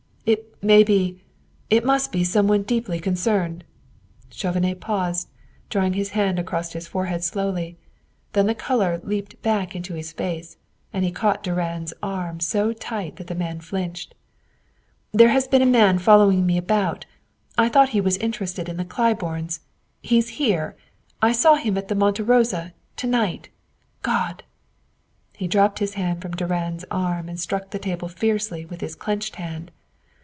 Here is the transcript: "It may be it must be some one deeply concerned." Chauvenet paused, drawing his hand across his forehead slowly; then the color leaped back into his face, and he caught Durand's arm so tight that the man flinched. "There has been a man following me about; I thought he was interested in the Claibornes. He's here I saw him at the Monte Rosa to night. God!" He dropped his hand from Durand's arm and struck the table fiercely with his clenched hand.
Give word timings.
"It 0.23 0.63
may 0.63 0.83
be 0.83 1.21
it 1.71 1.83
must 1.83 2.11
be 2.11 2.23
some 2.23 2.47
one 2.47 2.61
deeply 2.61 2.99
concerned." 2.99 3.63
Chauvenet 4.29 4.79
paused, 4.79 5.27
drawing 5.69 5.93
his 5.93 6.11
hand 6.11 6.37
across 6.37 6.71
his 6.73 6.87
forehead 6.87 7.23
slowly; 7.23 7.75
then 8.33 8.45
the 8.45 8.53
color 8.53 9.01
leaped 9.03 9.41
back 9.41 9.75
into 9.75 9.95
his 9.95 10.13
face, 10.13 10.57
and 10.93 11.03
he 11.03 11.11
caught 11.11 11.41
Durand's 11.41 11.95
arm 12.03 12.39
so 12.39 12.71
tight 12.71 13.15
that 13.15 13.25
the 13.27 13.33
man 13.35 13.59
flinched. 13.61 14.13
"There 15.11 15.29
has 15.29 15.47
been 15.47 15.63
a 15.63 15.65
man 15.65 15.97
following 15.97 16.45
me 16.45 16.55
about; 16.57 17.07
I 17.57 17.67
thought 17.67 17.89
he 17.89 17.99
was 17.99 18.17
interested 18.17 18.69
in 18.69 18.77
the 18.77 18.85
Claibornes. 18.85 19.61
He's 20.03 20.29
here 20.37 20.77
I 21.19 21.31
saw 21.31 21.55
him 21.55 21.75
at 21.79 21.87
the 21.87 21.95
Monte 21.95 22.21
Rosa 22.21 22.73
to 22.97 23.07
night. 23.07 23.49
God!" 24.03 24.43
He 25.35 25.47
dropped 25.47 25.79
his 25.79 25.95
hand 25.95 26.21
from 26.21 26.33
Durand's 26.35 26.85
arm 26.91 27.27
and 27.27 27.39
struck 27.39 27.71
the 27.71 27.79
table 27.79 28.07
fiercely 28.07 28.63
with 28.65 28.79
his 28.81 28.95
clenched 28.95 29.37
hand. 29.37 29.71